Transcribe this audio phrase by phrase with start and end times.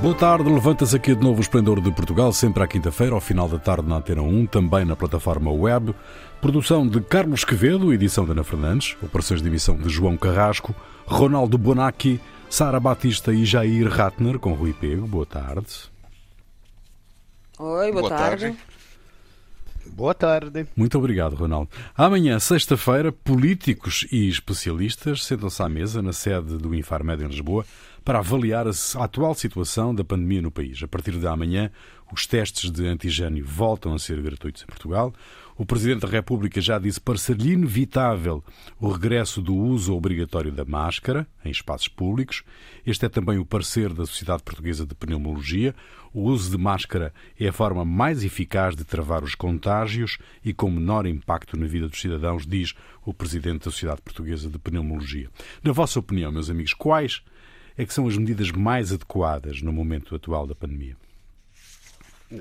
[0.00, 3.46] Boa tarde, levanta-se aqui de novo o Esplendor de Portugal, sempre à quinta-feira, ao final
[3.46, 5.94] da tarde na Antena 1, também na plataforma web.
[6.40, 10.74] Produção de Carlos Quevedo, edição de Ana Fernandes, operações de emissão de João Carrasco,
[11.04, 12.18] Ronaldo Bonacci,
[12.48, 15.06] Sara Batista e Jair Ratner, com Rui Pego.
[15.06, 15.68] Boa tarde.
[17.58, 18.44] Oi, boa, boa tarde.
[18.44, 18.58] tarde.
[19.86, 20.66] Boa tarde.
[20.74, 21.68] Muito obrigado, Ronaldo.
[21.94, 27.66] Amanhã, sexta-feira, políticos e especialistas sentam-se à mesa na sede do Infarmed em Lisboa
[28.04, 30.82] para avaliar a atual situação da pandemia no país.
[30.82, 31.70] A partir de amanhã,
[32.12, 35.12] os testes de antigênio voltam a ser gratuitos em Portugal.
[35.56, 38.42] O Presidente da República já disse parecer-lhe inevitável
[38.80, 42.42] o regresso do uso obrigatório da máscara em espaços públicos.
[42.84, 45.74] Este é também o parecer da Sociedade Portuguesa de Pneumologia.
[46.12, 50.70] O uso de máscara é a forma mais eficaz de travar os contágios e com
[50.70, 55.28] menor impacto na vida dos cidadãos, diz o Presidente da Sociedade Portuguesa de Pneumologia.
[55.62, 57.22] Na vossa opinião, meus amigos, quais
[57.80, 60.94] é que são as medidas mais adequadas no momento atual da pandemia?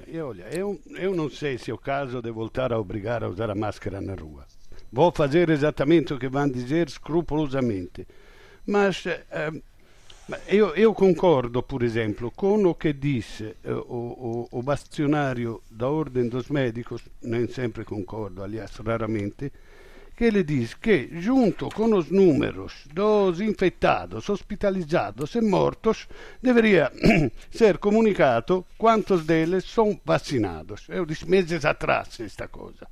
[0.06, 3.30] Eu, olha, eu, eu não sei se é o caso de voltar a obrigar a
[3.30, 4.46] usar a máscara na rua.
[4.92, 8.06] Vou fazer exatamente o que vão dizer escrupulosamente.
[8.68, 9.52] Mas eh,
[10.46, 14.64] eu, concordo, por exemplo, com o que disse eh, o, o,
[15.72, 19.54] da Ordem dos Médicos, nem sempre concordo, aliás, raramente,
[20.20, 26.10] que ele diz que, junto com os números dos infectados, hospitalizados e mortos,
[26.44, 26.92] deveria
[27.50, 30.86] ser comunicado quantos deles são vacinados.
[30.90, 32.86] Eu disse meses atrás esta coisa.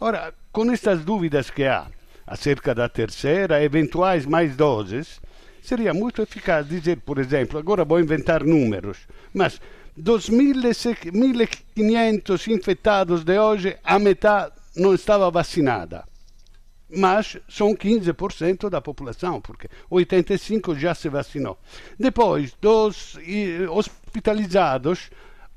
[0.00, 1.86] Ora, com estas dúvidas que há
[2.26, 5.20] acerca da terceira, eventuais mais doses,
[5.60, 9.60] seria muito eficaz dizer, por exemplo, agora vou inventar números, mas
[9.94, 16.08] dos 1.500 infectados de hoje, a metade não estava vacinada
[16.94, 21.58] mas são 15% da população, porque 85% já se vacinou.
[21.98, 23.18] Depois, dos
[23.70, 25.10] hospitalizados,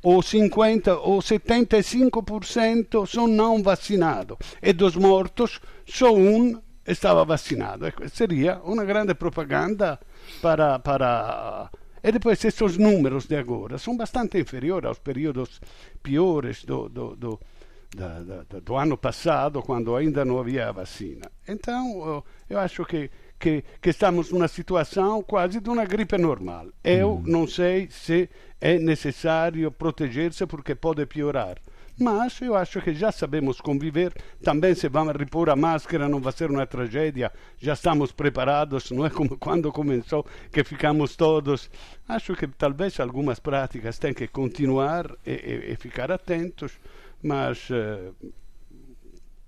[0.03, 4.37] ou 50% ou 75% são não vacinados.
[4.61, 7.85] E dos mortos, só um estava vacinado.
[8.11, 9.97] Seria uma grande propaganda
[10.41, 11.69] para, para
[12.03, 15.61] e depois esses números de agora são bastante inferiores aos períodos
[16.01, 17.39] piores do, do, do
[17.95, 21.29] da, da, do ano passado, quando ainda não havia vacina.
[21.47, 23.09] Então, eu acho que,
[23.39, 26.67] que, que estamos numa situação quase de uma gripe normal.
[26.83, 27.23] Eu hum.
[27.25, 31.57] não sei se é necessário proteger-se porque pode piorar.
[31.99, 34.13] Mas eu acho que já sabemos conviver.
[34.43, 37.31] Também se vamos repor a máscara não vai ser uma tragédia.
[37.59, 41.69] Já estamos preparados, não é como quando começou que ficamos todos.
[42.07, 46.79] Acho que talvez algumas práticas têm que continuar e, e, e ficar atentos
[47.23, 48.13] mas uh,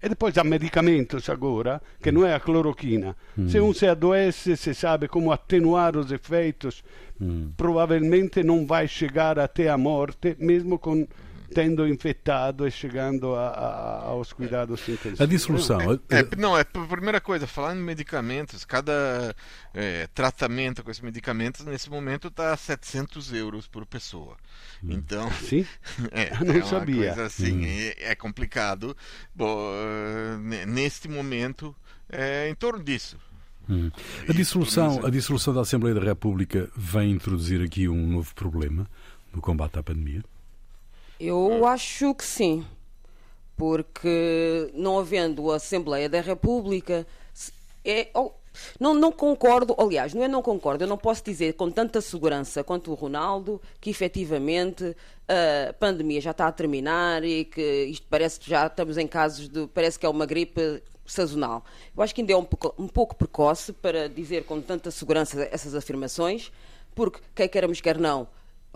[0.05, 3.15] e depois há medicamentos agora, que não é a cloroquina.
[3.35, 3.49] Mm.
[3.49, 6.83] Se um se adoece, se sabe como atenuar os efeitos,
[7.19, 7.53] mm.
[7.57, 11.07] provavelmente não vai chegar até a morte, mesmo com
[11.53, 15.21] tendo infectado e chegando a, a, aos cuidados intensivos.
[15.21, 15.79] A dissolução.
[16.09, 19.35] É, é, não, é a primeira coisa, falando em medicamentos, cada
[19.73, 24.37] é, tratamento com esses medicamentos nesse momento está a 700 euros por pessoa.
[24.83, 24.89] Hum.
[24.91, 25.65] Então, sim?
[26.11, 27.07] É, não é sabia.
[27.07, 27.65] Coisa assim, hum.
[27.65, 28.95] é, é, complicado.
[29.33, 29.71] Bom,
[30.67, 31.75] neste momento,
[32.09, 33.17] é em torno disso.
[33.69, 33.89] Hum.
[34.27, 38.87] A, dissolução, a dissolução da Assembleia da República vem introduzir aqui um novo problema
[39.33, 40.23] no combate à pandemia?
[41.19, 42.65] Eu acho que sim,
[43.55, 47.07] porque não havendo a Assembleia da República,
[47.83, 48.31] é, oh,
[48.79, 52.63] não, não concordo, aliás, não é não concordo, eu não posso dizer com tanta segurança
[52.63, 54.95] quanto o Ronaldo que efetivamente
[55.27, 59.47] a pandemia já está a terminar e que isto parece que já estamos em casos
[59.49, 61.63] de, parece que é uma gripe sazonal.
[61.95, 65.47] Eu acho que ainda é um pouco, um pouco precoce para dizer com tanta segurança
[65.51, 66.51] essas afirmações,
[66.93, 68.27] porque quer queiramos, quer não,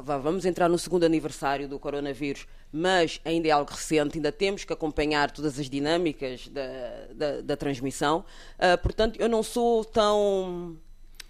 [0.02, 4.74] vamos entrar no segundo aniversário do coronavírus, mas ainda é algo recente, ainda temos que
[4.74, 8.24] acompanhar todas as dinâmicas da, da, da transmissão.
[8.58, 10.78] Uh, portanto, eu não sou tão.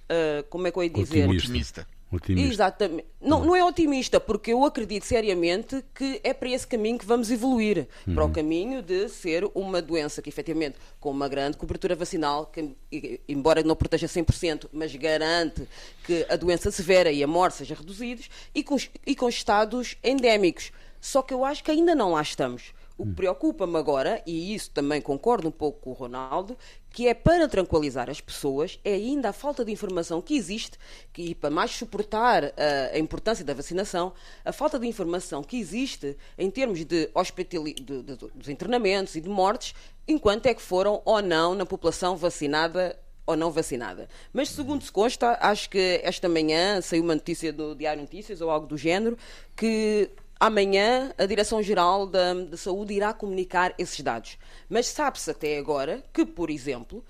[0.09, 1.29] Uh, como é que eu ia dizer?
[1.29, 1.87] Otimista.
[2.11, 2.53] Otimista.
[2.53, 3.05] Exatamente.
[3.21, 7.29] Não, não é otimista, porque eu acredito seriamente que é para esse caminho que vamos
[7.29, 8.15] evoluir uhum.
[8.15, 13.21] para o caminho de ser uma doença que, efetivamente, com uma grande cobertura vacinal, que,
[13.27, 15.67] embora não proteja 100%, mas garante
[16.03, 20.71] que a doença severa e a morte sejam reduzidos, e com, e com estados endémicos.
[20.99, 22.73] Só que eu acho que ainda não lá estamos.
[22.99, 26.57] O que preocupa-me agora, e isso também concordo um pouco com o Ronaldo,
[26.89, 30.77] que é para tranquilizar as pessoas, é ainda a falta de informação que existe,
[31.13, 32.51] que, e para mais suportar a,
[32.93, 34.11] a importância da vacinação,
[34.43, 39.21] a falta de informação que existe em termos de, hospitali de, de, de internamentos e
[39.21, 39.73] de mortes,
[40.05, 44.09] enquanto é que foram ou não na população vacinada ou não vacinada.
[44.33, 48.49] Mas, segundo se consta, acho que esta manhã saiu uma notícia do Diário Notícias ou
[48.49, 49.17] algo do género
[49.55, 54.37] que amanhã a Direção-Geral da, da Saúde irá comunicar esses dados.
[54.69, 57.03] Mas sabe-se até agora que, por exemplo,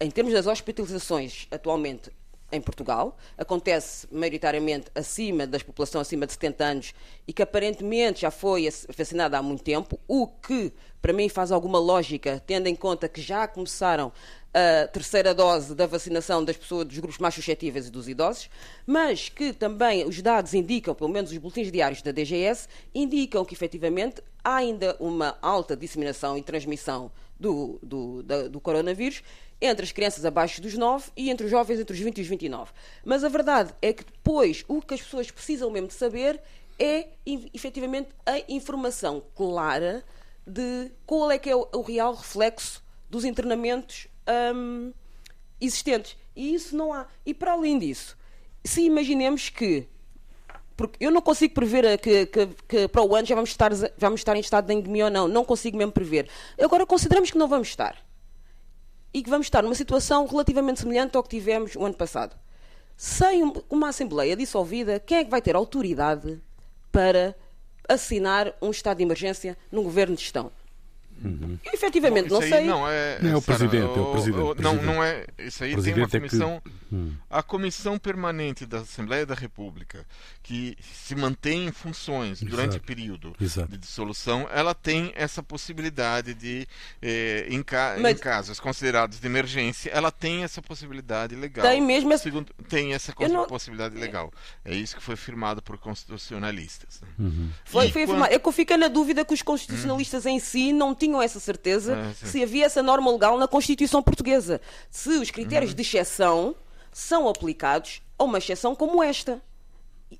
[0.00, 2.10] em termos das hospitalizações atualmente
[2.50, 6.94] em Portugal, acontece maioritariamente acima das população acima de 70 anos
[7.26, 10.70] e que aparentemente já foi vacinada há muito tempo, o que
[11.00, 14.12] para mim faz alguma lógica, tendo em conta que já começaram
[14.54, 18.50] a terceira dose da vacinação das pessoas dos grupos mais suscetíveis e dos idosos,
[18.86, 23.54] mas que também os dados indicam, pelo menos os boletins diários da DGS, indicam que
[23.54, 27.10] efetivamente há ainda uma alta disseminação e transmissão
[27.40, 29.22] do, do, da, do coronavírus
[29.60, 32.26] entre as crianças abaixo dos 9 e entre os jovens entre os 20 e os
[32.26, 32.72] 29.
[33.04, 36.40] Mas a verdade é que depois o que as pessoas precisam mesmo de saber
[36.78, 37.08] é
[37.54, 40.04] efetivamente a informação clara
[40.46, 44.08] de qual é que é o, o real reflexo dos internamentos
[44.54, 44.92] hum,
[45.60, 46.16] existentes.
[46.34, 47.06] E isso não há.
[47.24, 48.16] E para além disso,
[48.64, 49.88] se imaginemos que
[50.76, 54.20] porque eu não consigo prever que, que, que, para o ano já vamos estar, vamos
[54.20, 55.28] estar em estado de endemia ou não.
[55.28, 56.28] Não consigo mesmo prever.
[56.60, 57.96] Agora consideramos que não vamos estar
[59.14, 62.36] e que vamos estar numa situação relativamente semelhante ao que tivemos o ano passado.
[62.96, 66.40] Sem uma Assembleia dissolvida, quem é que vai ter autoridade
[66.90, 67.36] para
[67.88, 70.50] assinar um estado de emergência num governo de gestão?
[71.24, 71.58] Uhum.
[71.72, 72.64] Efetivamente, não, não sei.
[72.66, 74.42] Não, é, não é o presidente, o, é o presidente.
[74.42, 75.24] O, não, não é.
[75.38, 76.62] Isso aí tem uma comissão.
[76.64, 76.94] É que...
[76.94, 77.12] Hum.
[77.30, 80.04] A comissão permanente da Assembleia da República,
[80.42, 82.50] que se mantém em funções Exato.
[82.50, 83.70] durante o período Exato.
[83.70, 86.66] de dissolução, ela tem essa possibilidade de,
[87.00, 87.96] eh, em, ca...
[88.00, 88.16] Mas...
[88.16, 91.64] em, casos considerados de emergência, ela tem essa possibilidade legal.
[91.64, 92.16] Tem mesmo.
[92.18, 93.46] Segundo, tem essa não...
[93.46, 94.32] possibilidade legal.
[94.64, 97.00] É isso que foi firmado por constitucionalistas.
[97.18, 97.50] Uhum.
[97.64, 98.22] Foi, foi quando...
[98.22, 98.32] afirmado.
[98.32, 100.32] Eu fico na dúvida que os constitucionalistas uhum.
[100.32, 104.02] em si não tinham tinham essa certeza ah, se havia essa norma legal na Constituição
[104.02, 104.60] Portuguesa.
[104.90, 105.76] Se os critérios uhum.
[105.76, 106.56] de exceção
[106.90, 109.42] são aplicados a uma exceção como esta.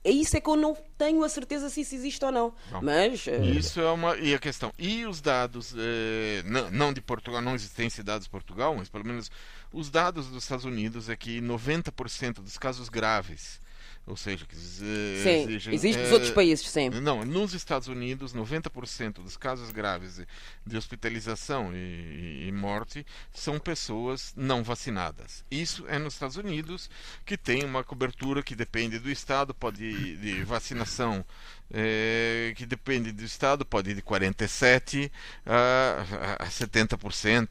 [0.04, 2.54] É isso é que eu não tenho a certeza se isso existe ou não.
[2.70, 2.82] não.
[2.82, 3.44] Mas uh...
[3.44, 4.72] isso é uma e a questão.
[4.78, 9.06] E os dados eh, não, não, de Portugal, não existem dados de Portugal, mas pelo
[9.06, 9.30] menos
[9.72, 13.61] os dados dos Estados Unidos é que 90% dos casos graves
[14.06, 16.90] ou seja, que sim, exigem, existe nos é, outros países, sim.
[16.90, 20.26] Não, nos Estados Unidos, 90% dos casos graves de,
[20.66, 25.44] de hospitalização e, e, morte são pessoas não vacinadas.
[25.50, 26.90] Isso é nos Estados Unidos,
[27.24, 31.24] que tem uma cobertura que depende do estado, pode de vacinação
[31.72, 35.10] é, que depende do estado, pode ir de 47%
[35.46, 36.04] a,
[36.40, 37.48] a 70%,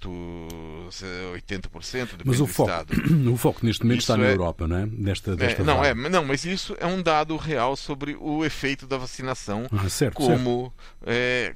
[1.33, 2.93] 80%, depende mas o do foco, estado.
[3.31, 4.85] O foco neste momento isso está na é, Europa, não é?
[4.85, 8.85] Desta, desta é, não, é, não, mas isso é um dado real sobre o efeito
[8.85, 10.73] da vacinação ah, certo, como
[11.03, 11.07] certo.
[11.07, 11.55] É,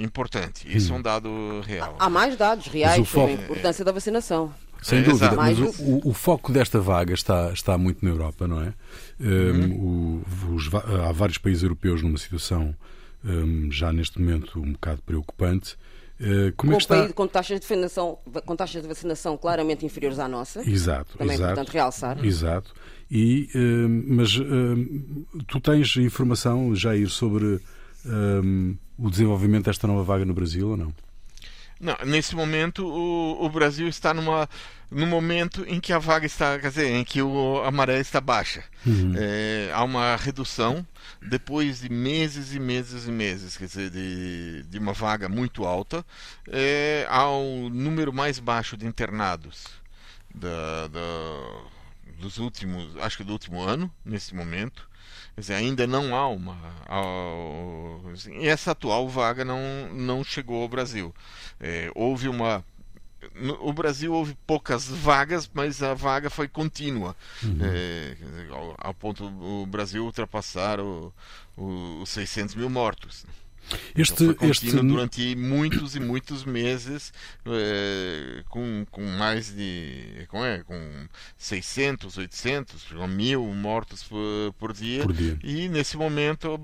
[0.00, 0.66] importante.
[0.68, 0.96] Isso hum.
[0.96, 1.96] é um dado real.
[1.98, 4.52] Há mais dados reais sobre a importância da vacinação.
[4.82, 8.62] Sem dúvida, mas o, o, o, foco desta vaga está, está muito na Europa, não
[8.62, 8.72] é?
[9.20, 12.74] Um, o, os, há vários países europeus numa situação
[13.24, 15.76] um, já neste momento um bocado preocupante.
[16.20, 16.96] Uh, como com, é que está...
[16.96, 20.68] país, com, taxas de vacinação, com taxas de vacinação claramente inferiores à nossa.
[20.68, 21.18] Exato.
[21.18, 22.24] Também exato, é importante realçar.
[22.24, 22.74] Exato.
[23.10, 23.48] E,
[24.06, 24.32] mas
[25.46, 27.58] tu tens informação, Jair, sobre
[28.98, 30.92] o desenvolvimento desta nova vaga no Brasil ou não?
[31.80, 34.48] Não, nesse momento o, o Brasil está numa
[34.90, 38.20] no momento em que a vaga está, quer dizer, em que o, a maré está
[38.20, 38.64] baixa.
[38.86, 39.12] Uhum.
[39.16, 40.86] É, há uma redução
[41.20, 46.04] depois de meses e meses e meses, quer dizer, de, de uma vaga muito alta,
[46.46, 49.66] é, há um número mais baixo de internados
[50.34, 51.62] da, da,
[52.18, 54.88] dos últimos, acho que do último ano, nesse momento.
[55.38, 56.58] Quer dizer, ainda não há uma.
[58.12, 59.60] Assim, essa atual vaga não,
[59.92, 61.14] não chegou ao Brasil.
[61.60, 62.64] É, houve uma.
[63.36, 67.14] No o Brasil houve poucas vagas, mas a vaga foi contínua.
[67.40, 67.56] Uhum.
[67.62, 68.16] É,
[68.50, 70.80] ao, ao, ponto do Brasil ultrapassar
[71.56, 73.24] os 600 mil mortos.
[73.96, 74.70] Este, então este...
[74.70, 77.12] durante muitos e muitos meses,
[77.46, 81.06] é, com, com mais de com, é, com
[81.36, 86.58] 600, 800, mil mortos por, por, dia, por dia, e nesse momento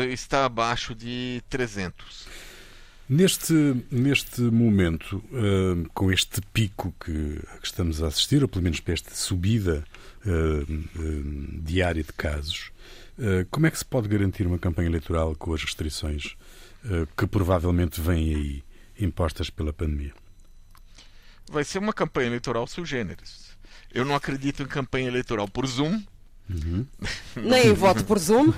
[0.00, 2.26] eh, está abaixo de 300.
[3.08, 3.52] Neste,
[3.90, 8.94] neste momento, uh, com este pico que, que, estamos a assistir, ou pelo menos para
[8.94, 9.84] esta subida
[11.62, 12.70] diária de casos,
[13.50, 16.49] como é que se pode garantir uma campanha eleitoral com as restrições eh,
[17.16, 18.64] que provavelmente vêm aí
[18.98, 20.14] impostas pela pandemia?
[21.50, 23.56] Vai ser uma campanha eleitoral sui generis.
[23.92, 26.02] Eu não acredito em campanha eleitoral por Zoom.
[26.48, 26.86] Uhum.
[27.36, 28.52] Nem voto por Zoom.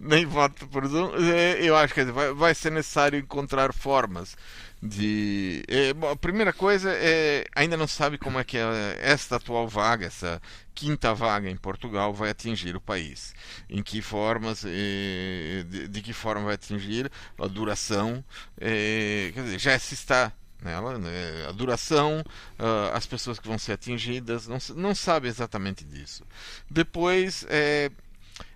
[0.00, 1.14] Nem voto por Zoom.
[1.60, 4.36] Eu acho que vai, vai ser necessário encontrar formas
[4.82, 9.36] de é, bom, a primeira coisa é ainda não sabe como é que é esta
[9.36, 10.42] atual vaga, essa
[10.74, 13.34] quinta vaga em Portugal vai atingir o país,
[13.70, 18.24] em que formas, de, de que forma vai atingir a duração,
[18.60, 21.46] é, quer dizer, já se está nela, né?
[21.48, 22.24] a duração,
[22.58, 26.24] uh, as pessoas que vão ser atingidas, não, sabe exatamente disso.
[26.70, 27.90] Depois é,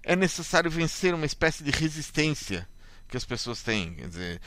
[0.02, 2.66] é necessário vencer uma espécie de resistência
[3.06, 3.94] que as pessoas têm.
[3.94, 4.40] Quer dizer,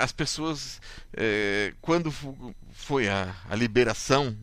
[0.00, 0.80] as pessoas,
[1.82, 2.10] quando
[2.72, 4.34] foi a, a liberação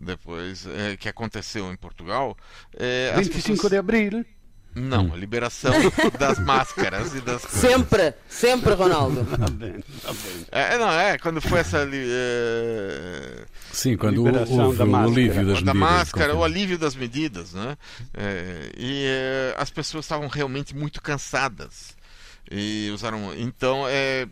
[0.00, 2.36] depois é, que aconteceu em Portugal.
[2.74, 3.70] É, 25 pessoas...
[3.70, 4.24] de abril?
[4.74, 5.72] Não, a liberação
[6.18, 7.60] das máscaras e das coisas.
[7.60, 9.24] Sempre, sempre, Ronaldo.
[9.24, 10.46] Tá bem, tá bem.
[10.52, 11.88] É, não, é, quando foi essa.
[11.92, 13.44] É...
[13.72, 15.74] Sim, quando houve da o alívio das da medidas.
[15.74, 17.76] máscara, o alívio das medidas, né?
[18.14, 21.96] É, e é, as pessoas estavam realmente muito cansadas.
[22.48, 23.34] E usaram.
[23.36, 24.28] Então, é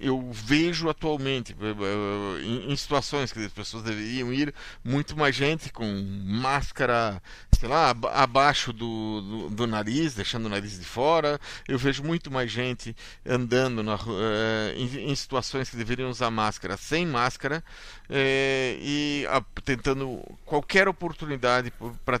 [0.00, 5.72] eu vejo atualmente eh, eh, em, situações que as pessoas deveriam ir muito mais gente
[5.72, 5.86] com
[6.24, 7.22] máscara
[7.58, 11.40] sei lá abaixo do, do, do, nariz deixando o nariz de fora.
[11.66, 16.76] Eu vejo muito mais gente andando na, uh, em, em, situações que deveriam usar máscara
[16.76, 17.64] sem máscara
[18.10, 21.72] uh, e uh, tentando qualquer oportunidade
[22.04, 22.20] para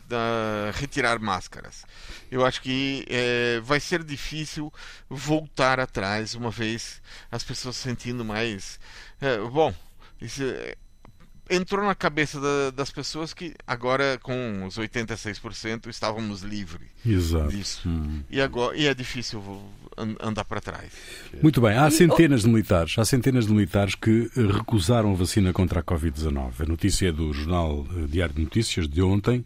[0.74, 1.84] retirar máscaras
[2.30, 3.04] eu acho que
[3.62, 4.72] vai ser difícil
[5.08, 7.00] voltar atrás uma vez
[7.30, 8.78] as pessoas pessoas se sentindo mais.
[9.20, 9.74] É, bom,
[10.20, 10.76] isso é,
[11.48, 17.48] entrou na cabeça da, das pessoas que agora, com os 86%, estávamos livres Exato.
[17.48, 17.88] disso.
[17.88, 18.22] Hum.
[18.30, 19.42] E, agora, e é difícil
[20.20, 20.92] andar para trás.
[21.42, 25.52] Muito bem, há centenas de militares, há centenas de militares que eh, recusaram a vacina
[25.52, 26.60] contra a Covid-19.
[26.60, 29.44] A notícia é do jornal eh, Diário de Notícias de ontem,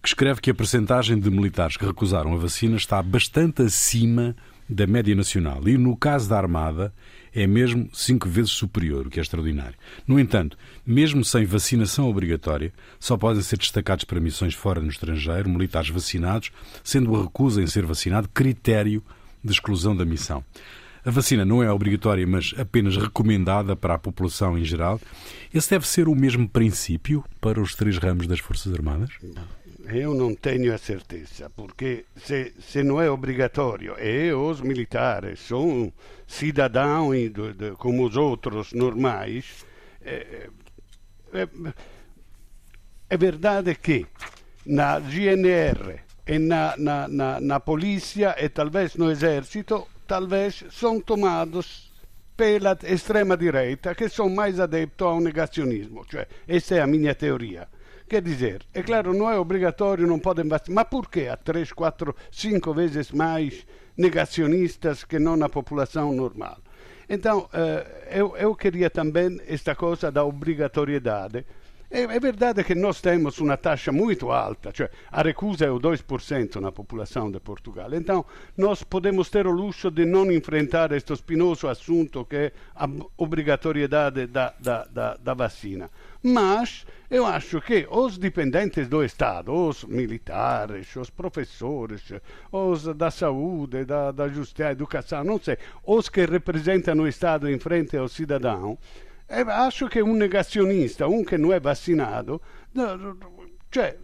[0.00, 4.36] que escreve que a percentagem de militares que recusaram a vacina está bastante acima
[4.68, 5.66] da média nacional.
[5.68, 6.92] E no caso da Armada,
[7.34, 9.74] é mesmo cinco vezes superior, o que é extraordinário.
[10.06, 15.48] No entanto, mesmo sem vacinação obrigatória, só podem ser destacados para missões fora no estrangeiro
[15.48, 16.50] militares vacinados,
[16.84, 19.02] sendo a recusa em ser vacinado critério
[19.42, 20.44] de exclusão da missão.
[21.04, 25.00] A vacina não é obrigatória, mas apenas recomendada para a população em geral.
[25.52, 29.10] Esse deve ser o mesmo princípio para os três ramos das Forças Armadas?
[29.88, 35.92] Eu não tenho a certeza, porque se, se não é obrigatório e os militares são
[36.26, 37.16] cidadãos
[37.78, 39.66] como os outros normais,
[40.00, 40.48] é,
[41.32, 41.48] é,
[43.10, 44.06] é verdade que
[44.64, 51.92] na GNR e na, na, na, na polícia e talvez no exército, talvez são tomados
[52.36, 56.04] pela extrema direita que são mais adeptos ao negacionismo.
[56.08, 57.68] Cioè, essa é a minha teoria.
[58.12, 60.84] Quer dizer, é claro, não é obrigatório, não podem vacinar.
[60.84, 63.66] Mas por que há três, quatro, cinco vezes mais
[63.96, 66.58] negacionistas que não a população normal?
[67.08, 71.46] Então, eh, eu, eu queria também esta coisa da obrigatoriedade.
[71.94, 75.78] É, é, verdade que nós temos uma taxa muito alta, cioè a recusa é o
[75.78, 77.92] 2% na população de Portugal.
[77.92, 78.24] Então,
[78.56, 84.26] nós podemos ter o luxo de não enfrentar este espinoso assunto que é a obrigatoriedade
[84.26, 85.90] da, da, da, da vacina.
[86.22, 92.10] Mas eu acho que os dependentes do Estado, os militares, os professores,
[92.50, 97.58] os da saúde, da, da justiça, educação, não sei, os que representam o Estado em
[97.58, 98.78] frente ao cidadão,
[99.48, 102.40] acho que um negacionista, um que não é vacinado,
[103.70, 103.96] cioè,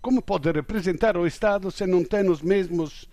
[0.00, 3.08] como pode representar o Estado se não tem os mesmos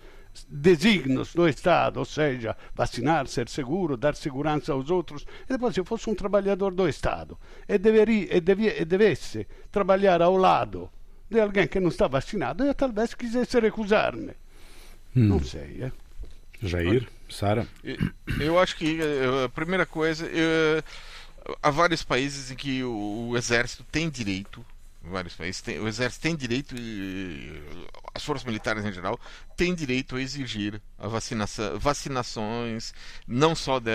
[0.48, 5.26] designos do Estado, ou seja, vacinar, ser seguro, dar segurança aos outros.
[5.44, 9.46] E depois, se eu fosse um trabalhador do Estado e, deveria, e, devia, e devesse
[9.70, 10.90] trabalhar ao lado
[11.30, 14.32] de alguém que não está vacinado, eu talvez quisesse recusar-me.
[15.14, 15.28] Hum.
[15.28, 15.82] Não sei.
[15.82, 15.92] É?
[16.62, 17.66] Jair, Sara?
[18.40, 20.82] Eu acho que eh, a primeira coisa, eu,
[21.62, 24.64] há vários países em que o, o exército tem direito
[25.02, 27.62] vários países tem, o exército tem direito e
[28.14, 29.18] as forças militares em geral
[29.56, 32.92] têm direito a exigir a vacinação, vacinações
[33.26, 33.90] não só de,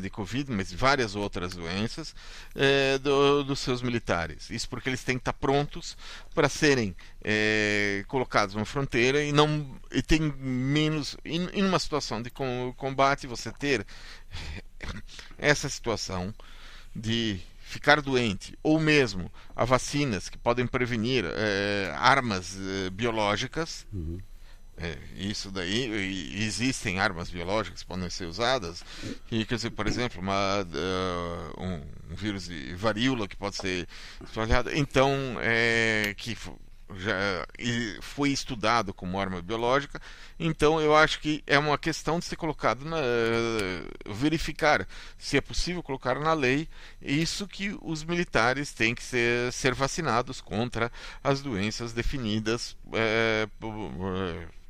[0.00, 2.14] de covid mas de várias outras doenças
[2.54, 4.50] é, do, dos seus militares.
[4.50, 5.96] Isso porque eles têm que estar prontos
[6.34, 12.22] para serem é, colocados numa fronteira e não e tem menos em, em uma situação
[12.22, 12.30] de
[12.76, 13.86] combate você ter
[15.38, 16.34] essa situação
[16.94, 23.86] de ficar doente, ou mesmo a vacinas que podem prevenir é, armas é, biológicas.
[23.92, 24.18] Uhum.
[24.76, 28.82] É, isso daí, existem armas biológicas que podem ser usadas.
[29.30, 31.74] E, quer dizer, por exemplo, uma, uh, um,
[32.10, 33.86] um, vírus de varíola que pode ser
[34.24, 34.70] espalhado.
[34.74, 36.34] Então, é, que
[36.96, 37.46] já
[38.00, 40.00] foi estudado como arma biológica,
[40.38, 42.98] então eu acho que é uma questão de ser colocado na,
[44.06, 44.86] verificar
[45.18, 46.68] se é possível colocar na lei
[47.00, 50.90] isso que os militares têm que ser, ser vacinados contra
[51.22, 53.48] as doenças definidas é,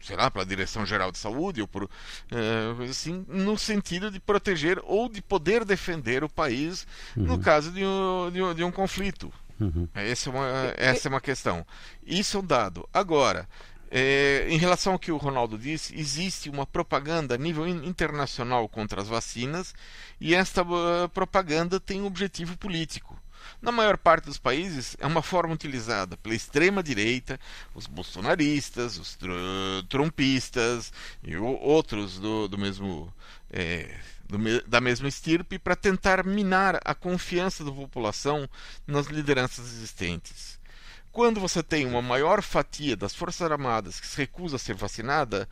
[0.00, 1.88] sei lá, pela Direção Geral de Saúde ou por
[2.30, 6.86] é, assim, no sentido de proteger ou de poder defender o país
[7.16, 7.24] uhum.
[7.24, 9.32] no caso de um, de um, de um conflito.
[9.60, 9.88] Uhum.
[9.94, 11.66] Essa, é uma, essa é uma questão.
[12.04, 12.88] Isso é um dado.
[12.92, 13.46] Agora,
[13.90, 19.00] é, em relação ao que o Ronaldo disse, existe uma propaganda a nível internacional contra
[19.02, 19.74] as vacinas
[20.20, 23.20] e esta uh, propaganda tem um objetivo político.
[23.60, 27.38] Na maior parte dos países, é uma forma utilizada pela extrema-direita,
[27.74, 29.28] os bolsonaristas, os tr
[29.88, 33.12] trumpistas e outros do, do mesmo.
[33.50, 33.94] É,
[34.30, 38.48] do, da mesma estirpe para tentar minar a confiança da população
[38.86, 40.58] nas lideranças existentes.
[41.12, 45.48] Quando você tem uma maior fatia das Forças Armadas que se recusa a ser vacinada,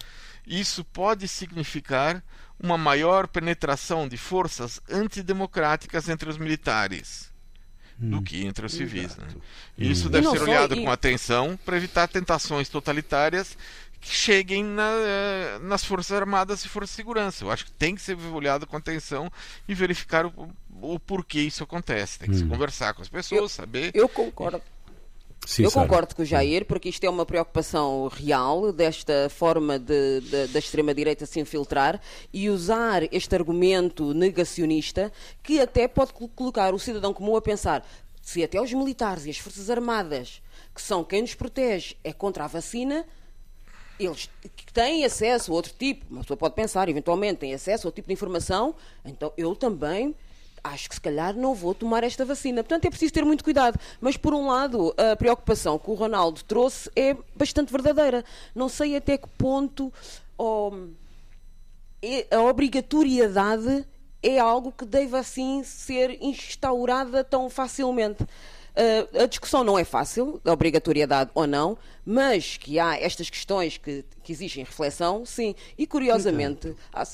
[0.46, 2.22] isso pode significar
[2.60, 7.28] uma maior penetração de forças antidemocráticas entre os militares
[7.98, 8.22] do hum.
[8.22, 9.16] que entre os civis.
[9.16, 9.26] Né?
[9.76, 10.10] Isso hum.
[10.10, 10.84] deve ser olhado e...
[10.84, 13.58] com atenção para evitar tentações totalitárias
[14.00, 17.44] que cheguem na, eh, nas Forças Armadas e Forças de Segurança.
[17.44, 19.30] Eu acho que tem que ser olhado com atenção
[19.68, 20.50] e verificar o,
[20.80, 22.18] o porquê isso acontece.
[22.18, 22.38] Tem que hum.
[22.38, 23.90] se conversar com as pessoas, eu, saber.
[23.94, 24.62] Eu concordo.
[25.46, 30.20] Sim, eu concordo com o Jair, porque isto é uma preocupação real desta forma de,
[30.20, 32.00] de, da extrema-direita se infiltrar
[32.32, 35.10] e usar este argumento negacionista
[35.42, 37.82] que até pode colocar o cidadão comum a pensar
[38.20, 40.42] se até os militares e as Forças Armadas,
[40.74, 43.06] que são quem nos protege, é contra a vacina,
[43.98, 44.28] eles
[44.72, 48.08] têm acesso a outro tipo, uma pessoa pode pensar, eventualmente, têm acesso a outro tipo
[48.08, 48.74] de informação,
[49.04, 50.14] então eu também
[50.62, 52.62] acho que se calhar não vou tomar esta vacina.
[52.62, 53.78] Portanto, é preciso ter muito cuidado.
[54.00, 58.24] Mas, por um lado, a preocupação que o Ronaldo trouxe é bastante verdadeira.
[58.54, 59.92] Não sei até que ponto
[60.36, 60.72] oh,
[62.30, 63.86] a obrigatoriedade
[64.22, 68.26] é algo que deve assim ser instaurada tão facilmente.
[68.78, 73.76] Uh, a discussão não é fácil, da obrigatoriedade ou não, mas que há estas questões
[73.76, 75.56] que, que exigem reflexão, sim.
[75.76, 77.04] E curiosamente, há,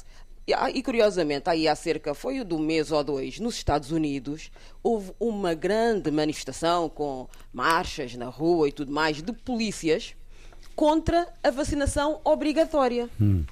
[0.71, 4.51] e, curiosamente, aí há cerca, foi do mês ou dois, nos Estados Unidos,
[4.83, 10.15] houve uma grande manifestação com marchas na rua e tudo mais de polícias
[10.77, 13.09] contra a vacinação obrigatória.
[13.19, 13.45] Hum.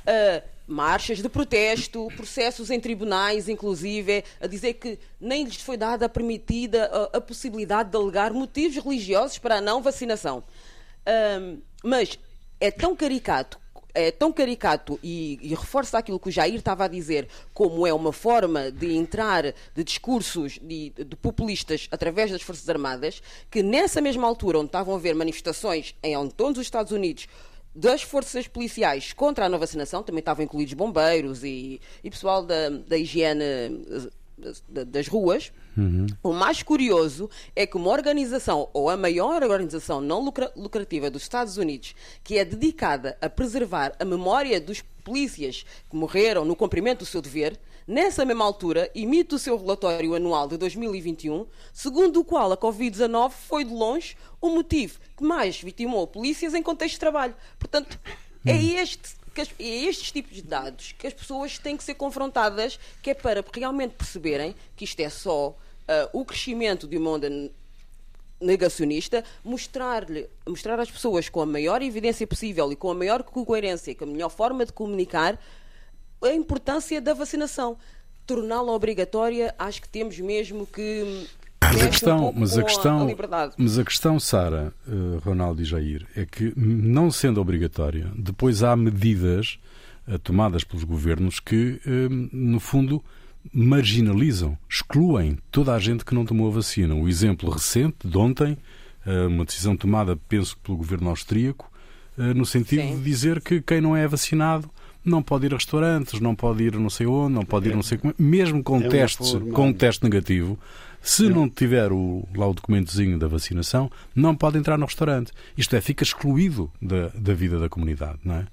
[0.00, 6.08] Uh, marchas de protesto, processos em tribunais, inclusive, a dizer que nem lhes foi dada
[6.08, 10.44] permitida a, a possibilidade de alegar motivos religiosos para a não vacinação.
[11.00, 12.18] Uh, mas
[12.60, 13.58] é tão caricato
[13.94, 17.92] é tão caricato e, e, reforça aquilo que o Jair estava a dizer, como é
[17.92, 24.00] uma forma de entrar de discursos de, de, populistas através das Forças Armadas, que nessa
[24.00, 27.26] mesma altura, onde estavam a haver manifestações em todos os Estados Unidos
[27.74, 32.68] das forças policiais contra a não vacinação, também estavam incluídos bombeiros e, e pessoal da,
[32.68, 33.44] da higiene
[34.68, 35.52] das ruas.
[35.76, 36.06] Uhum.
[36.22, 41.22] O mais curioso é que uma organização, ou a maior organização não lucra lucrativa dos
[41.22, 47.00] Estados Unidos, que é dedicada a preservar a memória dos polícias que morreram no cumprimento
[47.00, 47.58] do seu dever,
[47.90, 53.30] nessa mesma altura emite o seu relatório anual de 2021, segundo o qual a Covid-19
[53.30, 57.34] foi de longe o motivo que mais vitimou polícias em contexto de trabalho.
[57.58, 57.98] Portanto,
[58.46, 58.78] é uhum.
[58.78, 62.78] este que as, é estes tipos de dados que as pessoas têm que ser confrontadas,
[63.02, 65.56] que é para realmente perceberem que isto é só uh,
[66.12, 67.28] o crescimento de uma onda
[68.40, 73.94] negacionista, mostrar-lhe, mostrar às pessoas com a maior evidência possível e com a maior coerência,
[73.94, 75.38] com a melhor forma de comunicar,
[76.22, 77.76] a importância da vacinação.
[78.26, 81.26] Torná-la obrigatória, acho que temos mesmo que
[81.72, 85.64] mas a questão, um mas a questão, a mas a questão, Sara, uh, Ronaldo e
[85.64, 89.58] Jair, é que não sendo obrigatória, depois há medidas
[90.08, 93.02] uh, tomadas pelos governos que, uh, no fundo,
[93.52, 96.94] marginalizam, excluem toda a gente que não tomou a vacina.
[96.94, 98.58] O exemplo recente de ontem,
[99.06, 101.72] uma decisão tomada, penso, pelo governo austríaco,
[102.18, 102.96] no sentido Sim.
[102.96, 104.70] de dizer que quem não é vacinado
[105.04, 107.82] não pode ir a restaurantes, não pode ir não sei onde, não pode ir não
[107.82, 110.58] sei como, mesmo com, é testes, com um teste negativo,
[111.00, 115.32] se não tiver o, lá o documentozinho da vacinação, não pode entrar no restaurante.
[115.56, 118.46] Isto é, fica excluído da, da vida da comunidade, não é?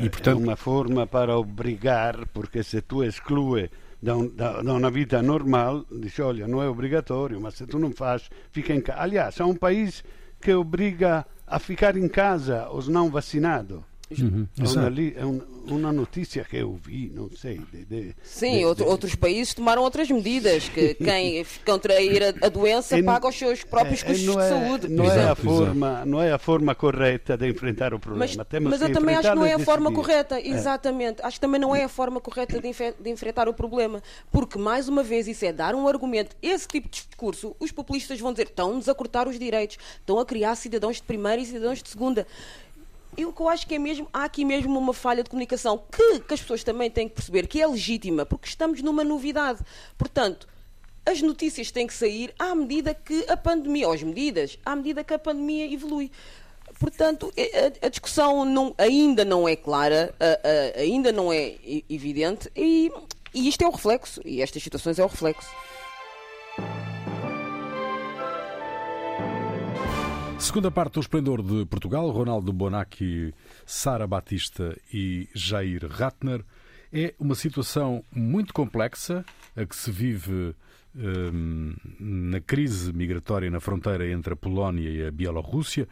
[0.00, 0.38] E, portanto...
[0.38, 3.70] É uma forma para obrigar, porque se tu exclui
[4.02, 7.78] da, un, da, da, una vita normal, dici, olha, não é obrigatório, mas se tu
[7.78, 9.00] não faz, fica em casa.
[9.00, 10.04] Aliás, há um país
[10.40, 13.80] que obriga a ficar em casa os não vacinados.
[14.20, 14.46] Uhum.
[15.16, 17.60] É, um, uma notícia que eu vi, não sei.
[17.72, 22.48] De, de, Sim, de, outro, outros países tomaram outras medidas, que quem contrair a, a
[22.48, 24.88] doença paga os seus próprios é, custos de é, saúde.
[24.88, 28.26] Não é, a forma, não é a forma correta de enfrentar o problema.
[28.26, 31.22] Mas, mas eu também acho que não é a forma correta, exatamente.
[31.22, 34.02] Acho que também não é a forma correta de, de enfrentar o problema.
[34.30, 36.36] Porque, mais uma vez, isso é dar um argumento.
[36.42, 40.26] Esse tipo de discurso, os populistas vão dizer estão-nos a cortar os direitos, estão a
[40.26, 42.26] criar cidadãos de primeira e cidadãos de segunda.
[43.16, 45.82] E o que eu acho que é mesmo, há aqui mesmo uma falha de comunicação
[45.90, 49.60] que, que as pessoas também têm que perceber que é legítima, porque estamos numa novidade.
[49.96, 50.48] Portanto,
[51.06, 55.04] as notícias têm que sair à medida que a pandemia, ou as medidas, à medida
[55.04, 56.10] que a pandemia evolui.
[56.80, 57.32] Portanto,
[57.82, 61.54] a, a discussão não, ainda não é clara, a, a, ainda não é
[61.88, 62.90] evidente, e,
[63.32, 65.48] e isto é o reflexo, e estas situações é o reflexo.
[70.38, 76.44] Segunda parte do Esplendor de Portugal, Ronaldo Bonacci, Sara Batista e Jair Ratner.
[76.92, 79.24] É uma situação muito complexa
[79.56, 80.54] a que se vive
[80.94, 85.88] hum, na crise migratória na fronteira entre a Polónia e a Bielorrússia,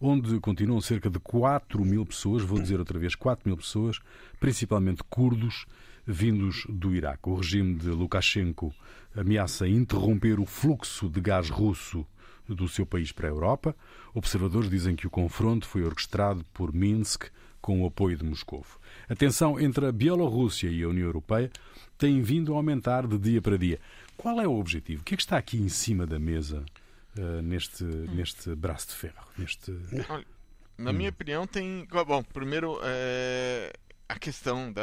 [0.00, 3.98] onde continuam cerca de 4 mil pessoas, vou dizer outra vez 4 mil pessoas,
[4.38, 5.66] principalmente curdos,
[6.06, 7.28] vindos do Iraque.
[7.28, 8.72] O regime de Lukashenko
[9.14, 12.06] ameaça interromper o fluxo de gás russo
[12.48, 13.74] do seu país para a Europa.
[14.14, 17.24] Observadores dizem que o confronto foi orquestrado por Minsk
[17.60, 18.64] com o apoio de Moscou.
[19.08, 21.50] A tensão entre a Bielorrússia e a União Europeia
[21.98, 23.80] tem vindo a aumentar de dia para dia.
[24.16, 25.02] Qual é o objetivo?
[25.02, 26.64] O que é que está aqui em cima da mesa
[27.18, 29.26] uh, neste, neste braço de ferro?
[29.36, 29.72] Neste...
[30.78, 31.86] Na minha opinião, tem.
[32.06, 33.72] Bom, primeiro, é,
[34.08, 34.82] a questão da,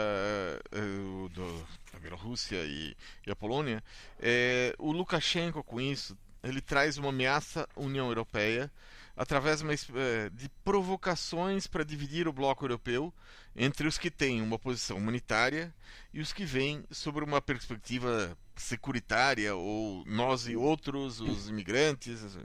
[0.76, 2.96] uh, do, da Bielorrússia e,
[3.26, 3.84] e, a Polônia.
[4.20, 8.72] É, o Lukashenko, com isso, ele traz uma ameaça à União Europeia
[9.16, 13.14] através eh, de provocações para dividir o bloco europeu
[13.56, 15.74] entre os que têm uma posição humanitária
[16.14, 22.38] e os que vêm sobre uma perspectiva securitária ou nós e outros, os imigrantes.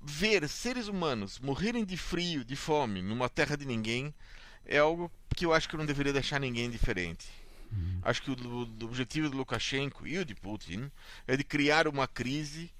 [0.00, 4.12] Ver seres humanos morrerem de frio, de fome, numa terra de ninguém
[4.64, 7.41] é algo que eu acho que não deveria deixar ninguém diferente.
[7.72, 8.00] Uhum.
[8.02, 10.90] Acho que o, o, objetivo do Lukashenko e o de Putin
[11.26, 12.70] é de criar uma crise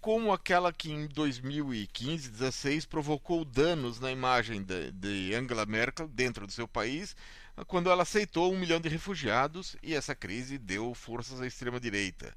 [0.00, 6.44] como aquela que em 2015, 16 provocou danos na imagem de, de Angela Merkel dentro
[6.44, 7.14] do seu país,
[7.68, 12.34] quando ela aceitou um milhão de refugiados e essa crise deu forças à extrema direita.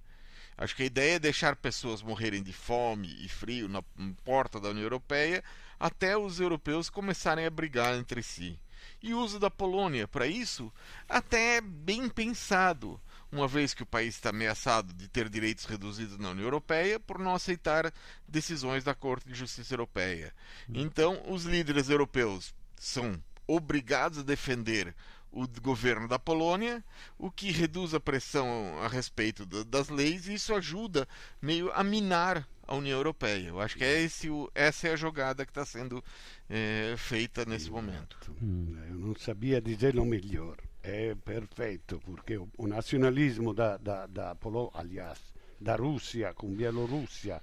[0.56, 3.82] Acho que a ideia é deixar pessoas morrerem de fome e frio na
[4.24, 5.44] porta da União Europeia
[5.80, 8.58] até os europeus começarem a brigar entre si.
[9.06, 10.74] E o uso da Polônia para isso
[11.08, 13.00] até é bem pensado,
[13.32, 17.20] uma vez que o país está ameaçado de ter direitos reduzidos na União Europeia por
[17.20, 17.94] não aceitar
[18.28, 20.34] decisões da Corte de Justiça Europeia.
[20.68, 24.96] Então, os líderes europeus são obrigados a defender
[25.36, 26.82] o governo da Polônia,
[27.20, 31.06] o que reduz a pressão a respeito das leis e isso ajuda
[31.42, 33.50] meio a minar a União Europeia.
[33.50, 36.02] Eu acho que é esse, essa é a jogada que está sendo
[36.50, 38.18] é, feita nesse momento.
[38.42, 40.58] Hum, eu não sabia dizê-lo melhor.
[40.82, 45.20] É perfeito, porque o, o nacionalismo da, da, da Polônia, aliás,
[45.60, 47.42] da Rússia com Bielorrússia,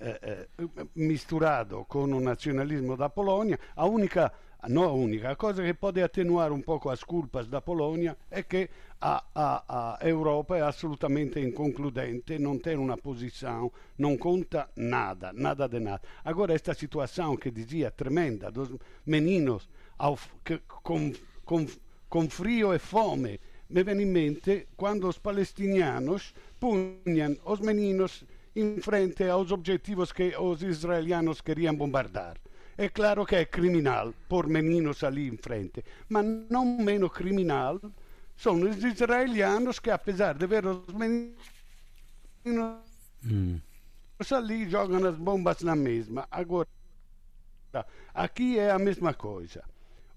[0.00, 4.32] eh, eh, misturado com o nacionalismo da Polônia, a única
[4.68, 8.46] não a única, a cosa che può attenuare un poco as culpas da Polonia è
[8.46, 15.30] che a, a, a Europa è assolutamente inconcludente, non tem una posição, não conta nada,
[15.32, 16.00] nada de nada.
[16.22, 18.70] Agora, esta situação que dizia tremenda dos
[19.04, 21.12] meninos ao, que, com,
[21.44, 21.66] com,
[22.08, 28.24] com frio e fome, me vem em mente quando os palestinianos punham os meninos
[28.56, 32.38] em frente aos objetivos que os israelianos queriam bombardar.
[32.76, 37.80] É claro que é criminal pôr meninos ali em frente, mas não menos criminal
[38.36, 41.36] são os israelianos que, apesar de ver os meninos
[43.24, 43.60] hum.
[44.32, 46.26] ali, jogam as bombas na mesma.
[46.30, 46.68] Agora,
[48.12, 49.62] aqui é a mesma coisa.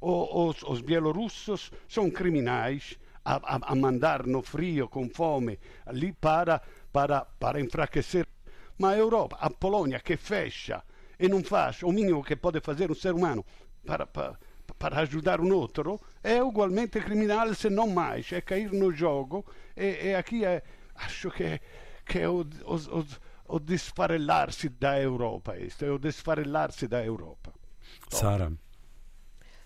[0.02, 6.12] O, os, os bielorussos são criminais a, a, a, mandar no frio, com fome, ali
[6.12, 8.28] para, para, para enfraquecer.
[8.80, 10.84] Mas a Europa, a Polônia que fecha
[11.20, 13.46] e não faz o mínimo que pode fazer um ser humano
[13.86, 14.38] para, para,
[14.78, 18.32] para ajudar um outro, é igualmente criminal, se não mais.
[18.32, 19.46] É cair no jogo.
[19.76, 20.62] E, e aqui é,
[20.96, 21.60] acho que,
[22.06, 23.06] que é o, o, o,
[23.56, 25.58] o desfarelar-se da Europa.
[25.58, 27.54] Isto é o desfarelar-se da Europa.
[28.10, 28.52] Sara.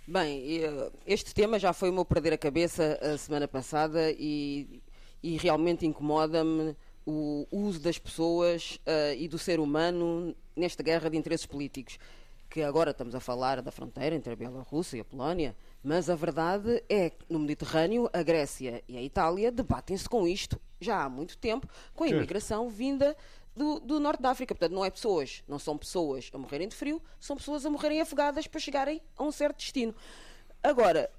[0.08, 4.82] Bem, eh, este tema já foi o meu perder a cabeça a semana passada e,
[5.22, 11.18] e realmente incomoda-me o uso das pessoas uh, e do ser humano nesta guerra de
[11.18, 11.98] interesses políticos.
[12.50, 16.16] que agora estamos a falar da fronteira entre a Bielorrússia e a Polónia, mas a
[16.16, 21.08] verdade é que no Mediterrâneo a Grécia e a Itália debatem-se com isto já há
[21.08, 23.16] muito tempo, com a imigração vinda
[23.56, 24.54] do, do, norte da África.
[24.54, 28.02] Portanto, não é pessoas, não são pessoas a morrerem de frio, são pessoas a morrerem
[28.02, 29.96] afogadas para chegarem a um certo destino.
[30.62, 31.10] Agora,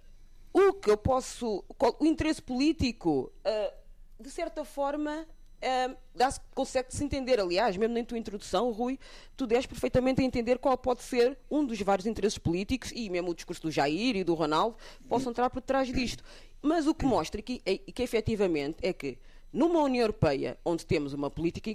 [0.52, 1.64] o que eu posso.
[1.98, 3.72] O interesse político, uh,
[4.20, 5.26] de certa forma,
[5.62, 7.40] uh, consegue-se entender.
[7.40, 8.98] Aliás, mesmo na tua introdução, Rui,
[9.36, 13.30] tu deste perfeitamente a entender qual pode ser um dos vários interesses políticos e mesmo
[13.30, 14.76] o discurso do Jair e do Ronaldo
[15.08, 16.24] possam entrar por trás disto.
[16.60, 19.18] Mas o que mostra que, é, que efetivamente é que
[19.52, 21.70] numa União Europeia, onde temos uma política,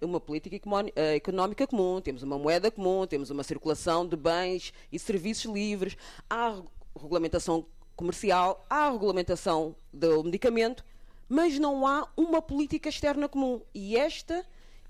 [0.00, 0.56] uma política
[0.94, 5.96] eh, económica comum, temos uma moeda comum, temos uma circulação de bens e serviços livres,
[6.30, 6.62] há
[6.96, 10.84] regulamentação comercial, há regulamentação do medicamento,
[11.28, 13.60] mas não há uma política externa comum.
[13.74, 14.46] E esta,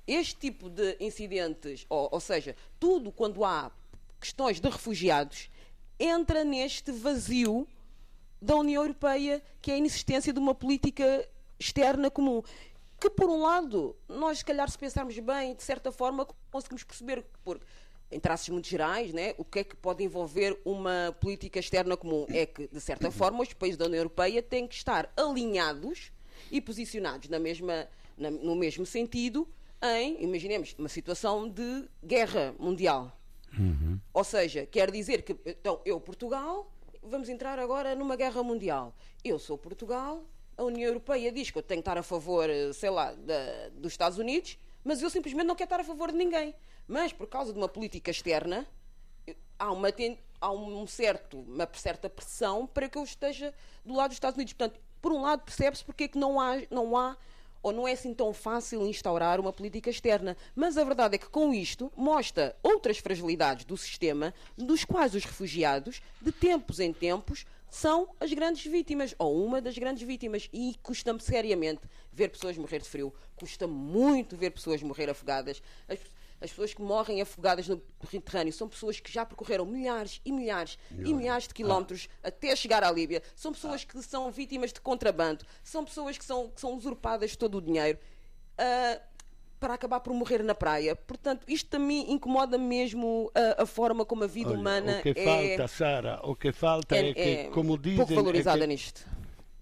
[0.06, 3.70] este tipo de incidentes, ou, ou seja, tudo quando há
[4.20, 5.50] questões de refugiados,
[5.98, 7.66] entra neste vazio
[8.40, 11.26] da União Europeia, que é a inexistência de uma política
[11.58, 12.42] externa comum.
[13.00, 17.24] Que, por um lado, nós, se calhar, se pensarmos bem, de certa forma, conseguimos perceber,
[17.44, 17.64] porque,
[18.10, 22.26] em traços muito gerais, né, o que é que pode envolver uma política externa comum?
[22.28, 26.12] É que, de certa forma, os países da União Europeia têm que estar alinhados
[26.50, 29.48] e posicionados na mesma, na, no mesmo sentido
[29.82, 33.18] em, imaginemos, uma situação de guerra mundial.
[33.58, 34.00] Uhum.
[34.12, 36.70] Ou seja, quer dizer que, então, eu, Portugal,
[37.02, 38.94] vamos entrar agora numa guerra mundial.
[39.24, 40.24] Eu sou Portugal,
[40.56, 43.68] a União Europeia diz que eu tenho que estar a favor, eh, sei lá, da,
[43.74, 46.54] dos Estados Unidos, mas eu simplesmente não quero estar a favor de ninguém.
[46.88, 48.66] Mas por causa de uma política externa,
[49.58, 49.88] há uma,
[50.40, 53.52] há um certo, uma certa pressão para que eu esteja
[53.84, 54.52] do lado dos Estados Unidos.
[54.52, 57.16] Portanto, por um lado, percebe-se porque é que não há, não há
[57.62, 60.36] ou não é assim tão fácil instaurar uma política externa.
[60.54, 65.24] Mas a verdade é que com isto mostra outras fragilidades do sistema, dos quais os
[65.24, 70.48] refugiados, de tempos em tempos, são as grandes vítimas, ou uma das grandes vítimas.
[70.52, 71.82] E custa-me seriamente
[72.12, 75.60] ver pessoas morrer de frio, custa muito ver pessoas morrer afogadas.
[75.88, 75.98] As,
[76.46, 80.78] as pessoas que morrem afogadas no Mediterrâneo são pessoas que já percorreram milhares e milhares
[80.90, 82.28] e milhares de quilómetros ah.
[82.28, 83.22] até chegar à Líbia.
[83.34, 83.92] São pessoas ah.
[83.92, 85.44] que são vítimas de contrabando.
[85.62, 87.98] São pessoas que são, que são usurpadas de todo o dinheiro.
[88.58, 89.16] Uh,
[89.58, 90.94] para acabar por morrer na praia.
[90.94, 95.08] Portanto, isto também incomoda mesmo a, a forma como a vida Olha, humana o que
[95.16, 95.24] é.
[95.24, 98.66] Falta, Sara, o que falta é, é que, é como dizem, pouco valorizada é que,
[98.66, 99.06] nisto.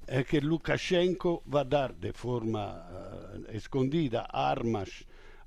[0.07, 5.05] É que Lukashenko vai dar de forma uh, escondida armas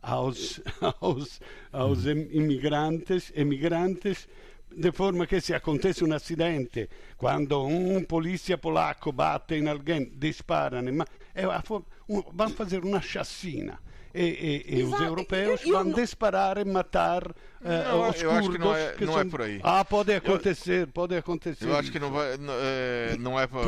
[0.13, 0.61] aos,
[0.99, 1.39] aos,
[1.71, 4.27] aos imigrantes, imigrantes
[4.69, 10.91] de forma che se acontece un accidente, quando un polizia polacco batte in alguém, disparano,
[10.91, 13.79] ma è a forma, un, vanno a fare una chacina.
[14.13, 15.93] E, e, e os europeus eu, eu vão não...
[15.93, 18.49] disparar e matar uh, não, os curdos.
[18.49, 19.21] que não é, que não são...
[19.21, 19.59] é por aí.
[19.61, 21.65] Ah, pode acontecer, eu, pode acontecer.
[21.65, 23.61] Eu acho que não, vai, não, é, não é para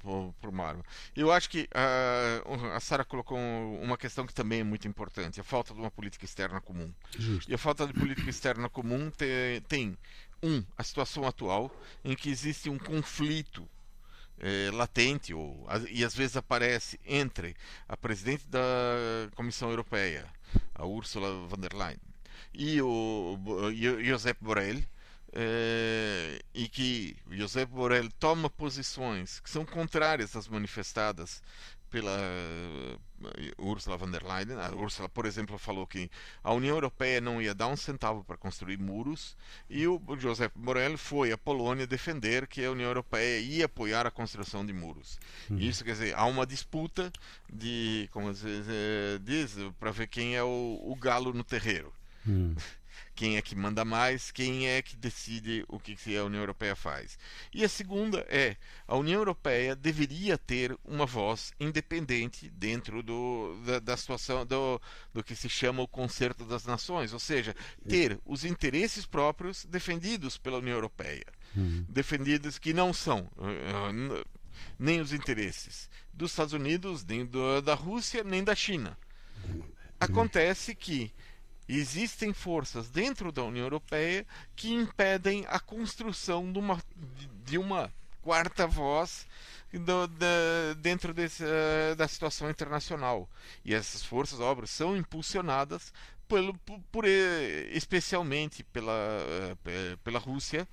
[0.00, 0.84] para o arma.
[1.14, 5.44] Eu acho que uh, a Sara colocou uma questão que também é muito importante: a
[5.44, 6.92] falta de uma política externa comum.
[7.18, 7.50] Justo.
[7.50, 9.96] E a falta de política externa comum te, tem,
[10.42, 11.70] um, a situação atual,
[12.04, 13.68] em que existe um conflito
[14.38, 17.54] é, latente ou, e às vezes aparece entre
[17.88, 18.60] a presidente da
[19.34, 20.26] Comissão Europeia,
[20.74, 22.00] a Ursula von der Leyen,
[22.54, 23.38] e o
[24.02, 24.82] Josep Borrell,
[25.32, 31.42] é, e que José Borrell toma posições que são contrárias às manifestadas
[31.90, 33.00] pela uh,
[33.58, 34.58] Ursula von der Leyen.
[34.58, 36.10] A Ursula, por exemplo, falou que
[36.42, 39.36] a União Europeia não ia dar um centavo para construir muros
[39.68, 44.10] e o José Borrell foi à Polônia defender que a União Europeia ia apoiar a
[44.10, 45.18] construção de muros.
[45.50, 45.58] Hum.
[45.58, 47.12] Isso quer dizer, há uma disputa
[47.52, 48.46] de, como se
[49.22, 51.92] diz, para ver quem é o, o galo no terreiro.
[52.26, 52.54] Hum.
[53.20, 57.18] quem é que manda mais, quem é que decide o que, a União Europeia faz.
[57.52, 58.56] E a segunda é
[58.88, 64.80] a União Europeia deveria ter uma voz independente dentro do, da, da situação do,
[65.12, 67.54] do que se chama o concerto das nações, ou seja,
[67.86, 71.84] ter os interesses próprios defendidos pela União Europeia, uhum.
[71.90, 73.30] defendidos que não são
[74.78, 78.96] nem os interesses dos Estados Unidos, nem do, da Rússia, nem da China.
[79.46, 79.62] Uhum.
[80.00, 81.12] Acontece que
[81.78, 86.82] existem forças dentro da União Europeia que impedem a construção de uma,
[87.44, 89.26] de uma quarta voz
[89.72, 93.28] do, da, dentro desse, uh, da situação internacional.
[93.64, 95.92] E essas forças, obras, são impulsionadas
[96.28, 100.66] pelo, por, por especialmente pela, uh, pela Rússia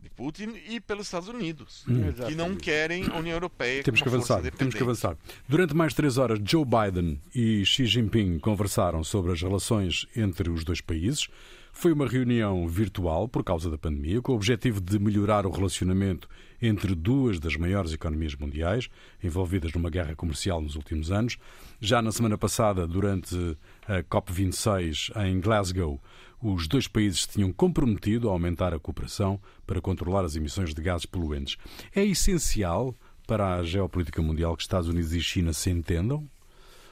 [0.00, 2.12] de Putin e pelos Estados Unidos, hum.
[2.26, 5.16] que não querem a União Europeia temos que avançar, Temos que avançar.
[5.48, 10.64] Durante mais três horas, Joe Biden e Xi Jinping conversaram sobre as relações entre os
[10.64, 11.28] dois países.
[11.72, 16.28] Foi uma reunião virtual por causa da pandemia, com o objetivo de melhorar o relacionamento
[16.60, 18.90] entre duas das maiores economias mundiais,
[19.22, 21.38] envolvidas numa guerra comercial nos últimos anos.
[21.80, 26.00] Já na semana passada, durante a COP26 em Glasgow,
[26.42, 30.82] os dois países se tinham comprometido a aumentar a cooperação para controlar as emissões de
[30.82, 31.56] gases poluentes.
[31.94, 32.94] É essencial
[33.26, 36.28] para a geopolítica mundial que Estados Unidos e China se entendam?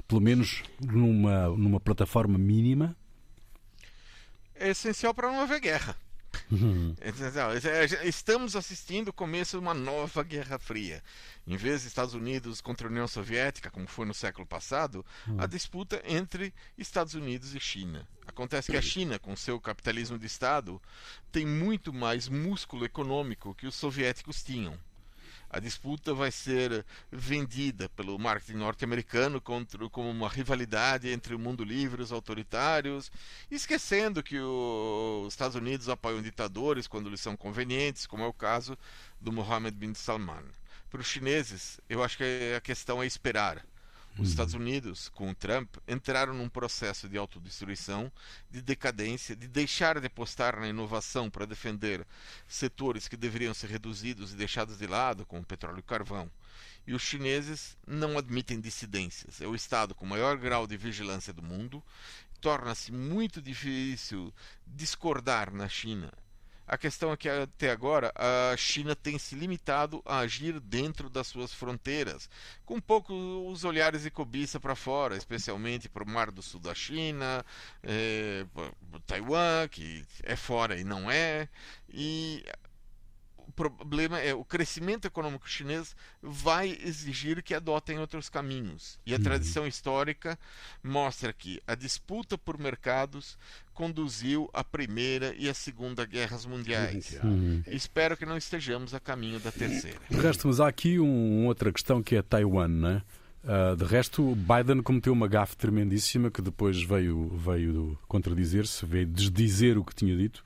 [0.07, 2.97] Pelo menos numa, numa plataforma mínima?
[4.55, 5.97] É essencial para não haver guerra.
[6.51, 6.95] Uhum.
[8.05, 11.03] Estamos assistindo o começo de uma nova Guerra Fria.
[11.47, 15.41] Em vez de Estados Unidos contra a União Soviética, como foi no século passado, uhum.
[15.41, 18.07] a disputa entre Estados Unidos e China.
[18.27, 20.81] Acontece que a China, com seu capitalismo de Estado,
[21.33, 24.79] tem muito mais músculo econômico que os soviéticos tinham.
[25.51, 32.03] A disputa vai ser vendida pelo marketing norte-americano como uma rivalidade entre o mundo livre
[32.03, 33.11] e os autoritários,
[33.51, 38.33] esquecendo que o, os Estados Unidos apoiam ditadores quando eles são convenientes, como é o
[38.33, 38.77] caso
[39.19, 40.45] do Mohammed bin Salman.
[40.91, 43.65] Para os chineses, eu acho que a questão é esperar.
[44.18, 44.31] Os uhum.
[44.31, 48.11] Estados Unidos, com o Trump, entraram num processo de autodestruição,
[48.50, 52.04] de decadência, de deixar de apostar na inovação para defender
[52.48, 56.28] setores que deveriam ser reduzidos e deixados de lado, como petróleo e carvão.
[56.85, 59.40] E os chineses não admitem dissidências.
[59.40, 61.81] É o Estado com maior grau de vigilância do mundo.
[62.40, 64.35] Torna-se muito difícil
[64.66, 66.12] discordar na China
[66.68, 71.26] a questão é que até agora a China tem se limitado a agir dentro das
[71.26, 72.28] suas fronteiras,
[72.66, 73.14] com pouco
[73.50, 77.42] os olhares de cobiça para fora, especialmente para o Mar do Sul da China,
[77.83, 78.44] é,
[79.07, 81.48] Taiwan, que é fora e não é,
[81.88, 82.44] e
[83.53, 88.99] problema é o crescimento econômico chinês vai exigir que adotem outros caminhos.
[89.07, 89.23] E a uhum.
[89.23, 90.39] tradição histórica
[90.83, 93.39] mostra que a disputa por mercados
[93.73, 97.19] conduziu à Primeira e à Segunda Guerras Mundiais.
[97.23, 97.63] Uhum.
[97.67, 99.99] Espero que não estejamos a caminho da terceira.
[100.11, 103.03] De resto, mas há aqui um, outra questão que é Taiwan, né?
[103.45, 109.79] Uh, de resto, Biden cometeu uma gafe tremendíssima que depois veio, veio contradizer-se, veio desdizer
[109.79, 110.43] o que tinha dito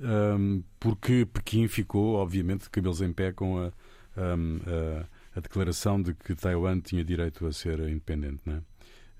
[0.00, 3.72] um, porque Pequim ficou, obviamente, de cabelos em pé com a,
[4.16, 8.62] um, a, a, declaração de que Taiwan tinha direito a ser independente, não é?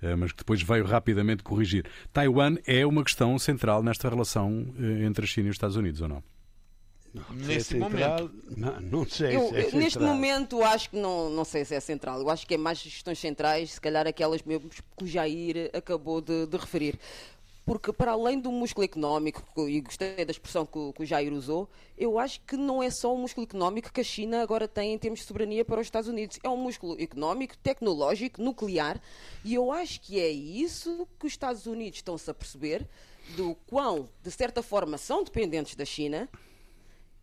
[0.03, 1.87] Uh, mas que depois veio rapidamente corrigir.
[2.13, 6.03] Taiwan é uma questão central nesta relação uh, entre a China e os Estados Unidos,
[6.03, 6.23] ou não?
[7.35, 8.31] neste é momento.
[8.57, 11.81] Não, não sei eu, se é Neste momento acho que não, não sei se é
[11.81, 12.21] central.
[12.21, 16.21] Eu acho que é mais questões centrais, se calhar aquelas mesmo que o Jair acabou
[16.21, 16.99] de, de referir
[17.67, 21.69] porque para além do músculo económico, e gostei da expressão que, que o Jair usou,
[21.99, 24.99] eu acho que não é só o músculo económico que a China agora tem em
[24.99, 26.39] termos de soberania para os Estados Unidos.
[26.45, 29.01] É um músculo económico, tecnológico, nuclear,
[29.45, 32.89] e eu acho que é isso que os Estados Unidos estão-se a perceber
[33.37, 36.29] do quão, de certa forma, são dependentes da China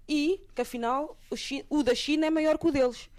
[0.09, 3.09] e que afinal o, China, o da China é maior que o deles.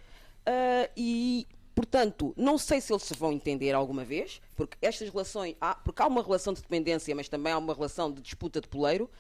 [0.46, 5.56] Uh, e Portanto, não sei se eles se vão entender alguma vez, porque estas relações,
[5.60, 8.68] há, porque há uma relação de dependência, mas também há uma relação de disputa de
[8.68, 9.10] poleiro.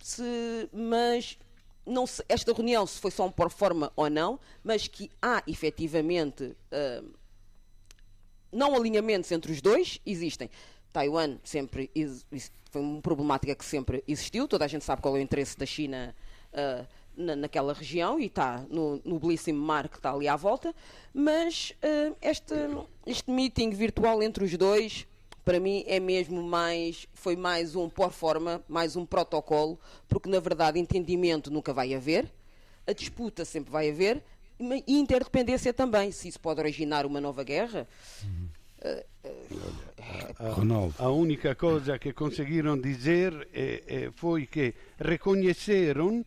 [0.00, 1.38] se, mas
[1.84, 5.42] não se, esta reunião, se foi só um por forma ou não, mas que há
[5.46, 6.56] efetivamente
[8.52, 10.50] não alinhamentos entre os dois, existem.
[10.92, 11.90] Taiwan sempre
[12.70, 15.66] foi uma problemática que sempre existiu, toda a gente sabe qual é o interesse da
[15.66, 16.14] China.
[16.52, 16.86] Uh,
[17.20, 20.74] na, naquela região e está no, no belíssimo mar que está ali à volta,
[21.12, 22.54] mas uh, este,
[23.06, 25.06] este meeting virtual entre os dois
[25.44, 29.78] para mim é mesmo mais foi mais um por forma, mais um protocolo,
[30.08, 32.30] porque na verdade entendimento nunca vai haver,
[32.86, 34.22] a disputa sempre vai haver
[34.86, 37.88] e interdependência também, se isso pode originar uma nova guerra.
[38.82, 39.04] Uh,
[40.38, 40.94] Ronaldo.
[40.98, 46.24] A única coisa que conseguiram dizer é, é, foi que reconheceram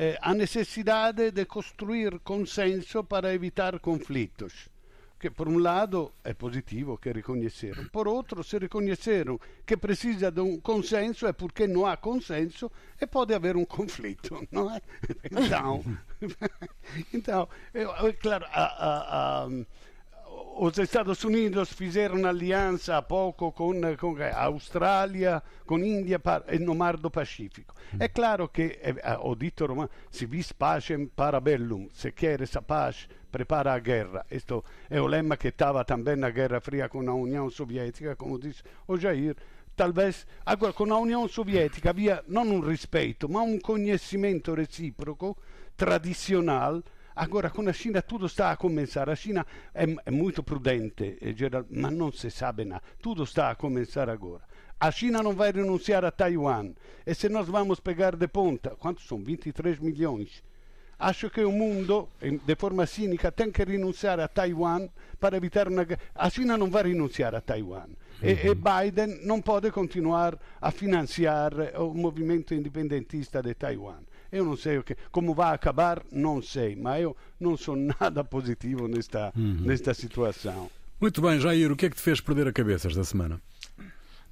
[0.00, 4.70] eh, a necessidade de construir consenso para evitar conflitos.
[5.18, 10.40] Que por um lado é positivo que reconheceram, por outro, se reconheceram que precisa de
[10.40, 14.80] um consenso é porque não há consenso e pode haver conflito, não é?
[15.24, 15.84] Então,
[17.12, 19.48] então é, claro, a, a, a
[20.60, 26.20] os Estados Unidos fizeram aliança há pouco com, com a Austrália, com a Índia
[26.60, 27.74] no Mar do Pacífico.
[27.98, 28.76] É claro que,
[29.22, 34.26] o dito romano, se vis pacem para bellum, se quer essa paz, prepara a guerra.
[34.28, 38.36] Isto é o lema que estava também na Guerra Fria com a União Soviética, como
[38.36, 39.36] disse o Jair.
[39.76, 45.38] Talvez, agora, com a União Soviética havia não um respeito, ma um conhecimento recíproco,
[45.76, 46.82] tradicional,
[47.18, 49.10] Agora com a China tudo está a começar.
[49.10, 49.44] A China
[49.74, 52.80] é, é muito prudente, é geral, mas não se sabe nada.
[53.02, 54.44] Tudo está a começar agora.
[54.78, 56.70] A China não vai renunciar a Taiwan.
[57.04, 59.18] E se nós vamos pegar de ponta, quantos são?
[59.20, 60.44] 23 milhões.
[60.96, 64.88] Acho que o mundo, de forma cínica, tem que renunciar a Taiwan
[65.18, 66.00] para evitar uma guerra.
[66.14, 67.88] A China não vai renunciar a Taiwan.
[68.22, 74.02] E, e, Biden não pode continuar a financiar o movimento independentista de Taiwan.
[74.30, 78.86] Eu não sei que, como vai acabar, não sei, mas eu não sou nada positivo
[78.86, 79.60] nesta, uhum.
[79.60, 80.70] nesta situação.
[81.00, 83.40] Muito bem, Jair, o que é que te fez perder a cabeça esta semana?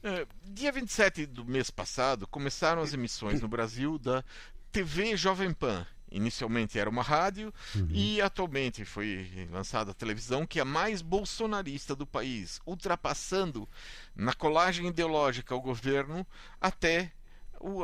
[0.03, 4.23] É, dia 27 do mês passado começaram as emissões no Brasil da
[4.71, 7.89] TV Jovem Pan, Inicialmente era uma rádio uhum.
[7.91, 13.69] e atualmente foi lançada a televisão que é a mais bolsonarista do país, ultrapassando
[14.15, 16.25] na colagem ideológica ao governo
[16.61, 17.13] até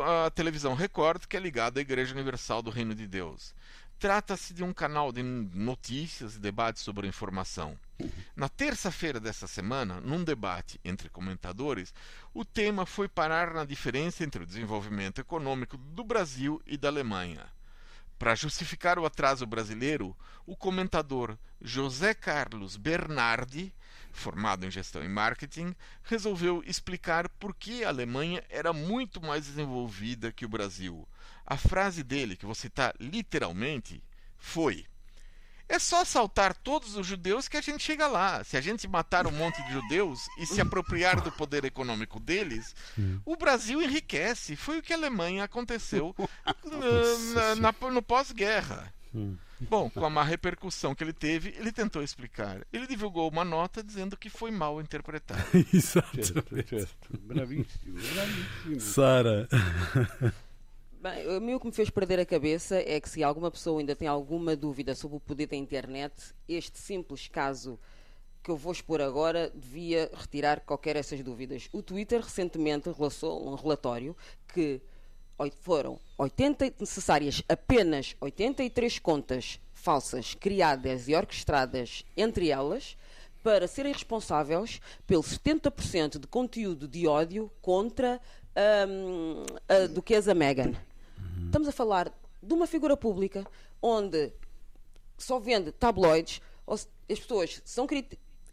[0.05, 3.55] a televisão Record, que é ligada à Igreja Universal do Reino de Deus.
[3.99, 7.79] Trata-se de um canal de notícias e debates sobre informação.
[8.35, 11.95] Na terça-feira dessa semana, num debate entre comentadores,
[12.35, 17.47] o tema foi parar na diferença entre o desenvolvimento econômico do Brasil e da Alemanha.
[18.18, 20.16] Para justificar o atraso brasileiro,
[20.47, 23.73] o comentador José Carlos Bernardi,
[24.12, 30.32] formado em gestão e marketing, resolveu explicar por que a Alemanha era muito mais desenvolvida
[30.32, 31.08] que o Brasil.
[31.46, 34.02] A frase dele, que vou citar literalmente,
[34.38, 34.86] foi:
[35.68, 38.44] é só assaltar todos os judeus que a gente chega lá.
[38.44, 42.74] Se a gente matar um monte de judeus e se apropriar do poder econômico deles,
[43.24, 44.54] o Brasil enriquece.
[44.54, 46.14] Foi o que a Alemanha aconteceu
[47.34, 48.92] na, na, no pós-guerra.
[49.68, 52.66] Bom, com a má repercussão que ele teve, ele tentou explicar.
[52.72, 55.42] Ele divulgou uma nota dizendo que foi mal interpretado.
[55.72, 56.44] Exato.
[57.20, 58.80] Bravíssimo, bravíssimo.
[58.80, 59.48] Sara.
[61.00, 63.80] Bem, a mim o que me fez perder a cabeça é que se alguma pessoa
[63.80, 66.14] ainda tem alguma dúvida sobre o poder da internet,
[66.48, 67.78] este simples caso
[68.42, 71.68] que eu vou expor agora devia retirar qualquer dessas dúvidas.
[71.72, 74.16] O Twitter recentemente lançou um relatório
[74.52, 74.80] que
[75.51, 82.97] foram 80, necessárias apenas 83 contas falsas criadas e orquestradas entre elas
[83.43, 88.20] para serem responsáveis pelo 70% de conteúdo de ódio contra
[88.88, 90.74] um, a duquesa Meghan.
[91.47, 92.12] Estamos a falar
[92.43, 93.45] de uma figura pública
[93.80, 94.32] onde
[95.18, 97.86] só vende tabloides, as pessoas são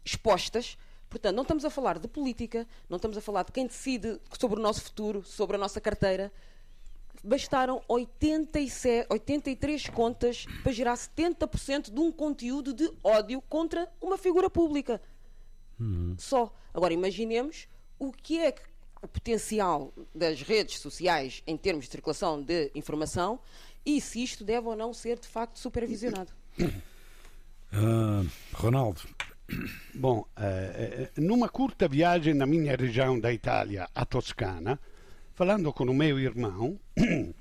[0.04, 0.76] expostas.
[1.08, 4.58] Portanto, não estamos a falar de política, não estamos a falar de quem decide sobre
[4.58, 6.32] o nosso futuro, sobre a nossa carteira.
[7.22, 14.48] Bastaram 87, 83 contas para gerar 70% de um conteúdo de ódio contra uma figura
[14.48, 15.00] pública.
[15.78, 16.14] Uhum.
[16.18, 16.52] Só.
[16.72, 17.68] Agora, imaginemos
[17.98, 18.62] o que é que
[19.02, 23.40] o potencial das redes sociais em termos de circulação de informação
[23.84, 26.32] e se isto deve ou não ser de facto supervisionado.
[26.60, 29.00] Uh, Ronaldo.
[29.94, 34.78] Bom, eh, numa curta viagem na minha região da Itália, a Toscana,
[35.34, 36.78] falando com o meu irmão,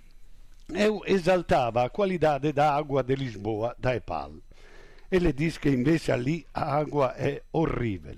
[0.73, 4.33] eu exaltava a qualidade da água de Lisboa, da EPAL.
[5.11, 8.17] Ele diz que invece ali a água é horrível,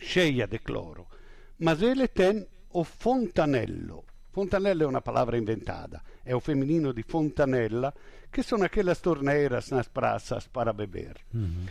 [0.00, 1.06] cheia de cloro
[1.58, 4.04] mas ele tem o fontanello.
[4.32, 7.92] Fontanello é uma palavra inventada, é o feminino de fontanella,
[8.30, 11.16] que são aquelas torneiras nas praças para beber.
[11.34, 11.66] Uhum.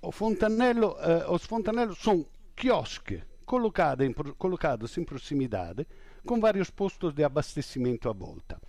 [0.00, 2.24] O fontanello, eh, os fontanellos são
[2.56, 5.86] quiosques colocados em, colocados em proximidade
[6.28, 8.60] com vários postos de abastecimento à volta.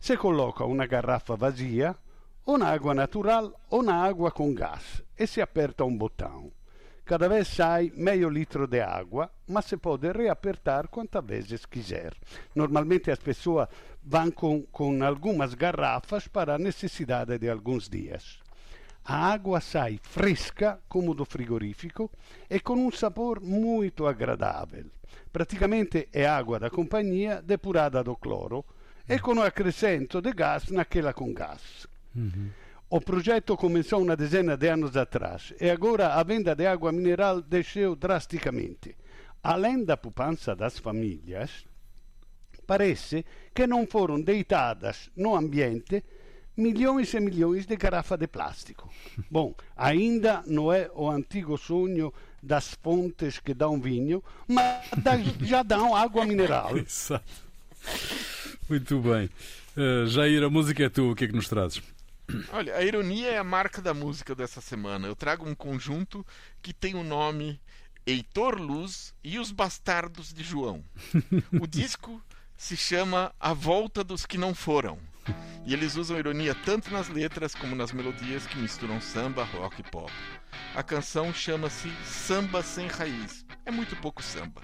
[0.00, 1.94] Se coloca uma garrafa vazia,
[2.44, 6.50] ou na água natural ou na água com gás e se aperta um botão.
[7.04, 12.14] Cada vez sai meio litro de água, mas se pode reapertar quantas vezes quiser.
[12.52, 13.68] Normalmente as pessoas
[14.02, 18.40] vão com algumas garrafas para a necessidade de alguns dias.
[19.04, 22.10] A água sai fresca, como do frigorífico,
[22.50, 24.86] e com um sabor muito agradável.
[25.34, 28.64] Praticamente é água da companhia depurada do cloro
[29.08, 31.88] e com o acrescento de gás naquela com gás.
[32.14, 32.50] Uhum.
[32.88, 37.42] O projeto começou uma dezena de anos atrás e agora a venda de água mineral
[37.42, 38.94] desceu drasticamente.
[39.42, 41.66] Além da poupança das famílias,
[42.64, 46.04] parece que não foram deitadas no ambiente
[46.56, 48.88] milhões e milhões de garrafas de plástico.
[49.28, 52.12] Bom, ainda não é o antigo sonho
[52.44, 54.84] das fontes que dão vinho, mas
[55.40, 56.76] já dão água mineral.
[56.78, 57.24] Exato.
[58.68, 59.28] Muito bem.
[59.76, 61.82] Uh, Jair, a música é tua, o que é que nos trazes?
[62.52, 65.06] Olha, a ironia é a marca da música dessa semana.
[65.06, 66.24] Eu trago um conjunto
[66.62, 67.60] que tem o nome
[68.06, 70.84] Heitor Luz e os Bastardos de João.
[71.60, 72.22] O disco
[72.56, 74.98] se chama A Volta dos Que Não Foram.
[75.66, 79.82] E eles usam ironia tanto nas letras como nas melodias que misturam samba, rock e
[79.82, 80.12] pop.
[80.74, 84.60] A canção chama-se Samba Sem Raiz é muito pouco samba.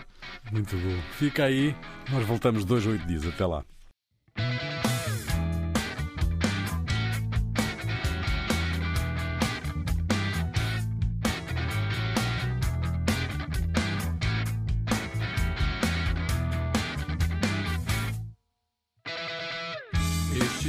[0.53, 1.01] Muito bom.
[1.19, 1.75] Fica aí,
[2.11, 3.27] nós voltamos dois ou oito dias.
[3.27, 3.65] Até lá.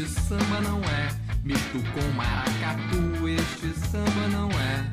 [0.01, 1.09] Este samba não é
[1.43, 3.27] misto com maracatu.
[3.27, 4.83] Este samba não é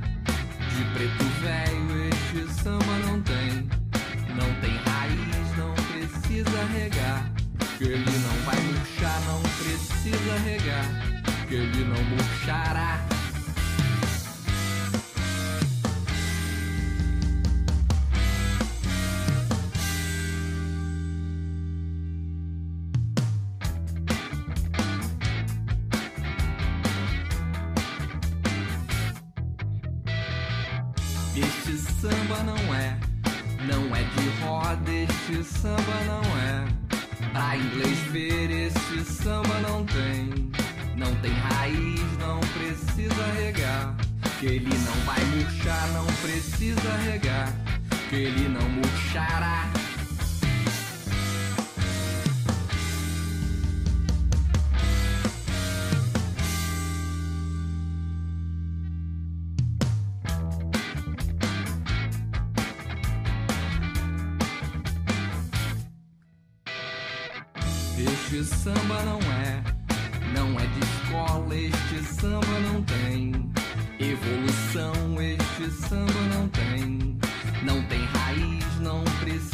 [0.77, 2.09] de preto velho.
[2.11, 3.67] Este samba não tem,
[4.37, 7.33] não tem raiz, não precisa regar.
[7.79, 10.85] Que ele não vai murchar, não precisa regar.
[11.49, 12.98] Que ele não murchará.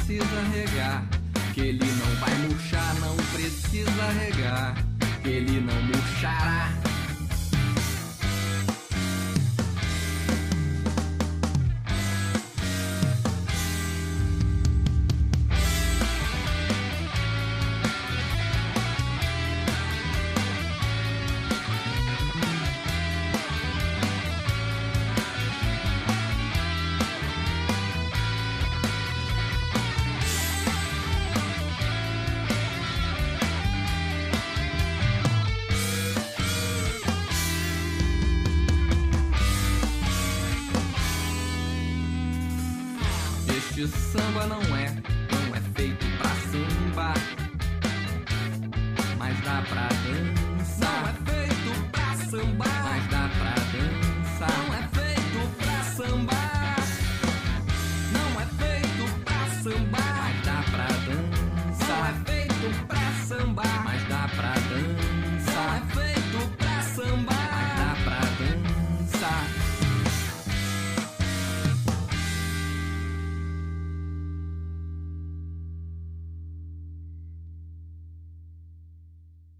[0.04, 1.02] Precisa regar,
[1.54, 4.74] que ele não vai murchar, não precisa regar,
[5.22, 6.83] que ele não murchará.